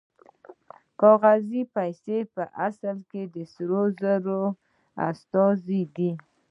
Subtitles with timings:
[0.99, 4.41] کاغذي پیسې په اصل کې د سرو زرو
[5.09, 6.09] استازي دي